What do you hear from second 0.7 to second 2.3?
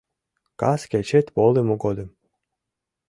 кечет волымо годым